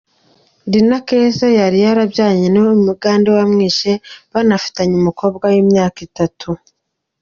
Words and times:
Linah 0.71 1.01
Keza, 1.07 1.47
yari 1.59 1.77
yarabyaranye 1.85 2.47
n’uyu 2.49 2.77
mugande 2.87 3.27
wamwishe, 3.37 3.91
banafitanye 4.31 4.93
umukobwa 5.01 5.43
w’imyaka 5.53 5.97
itatu. 6.07 6.49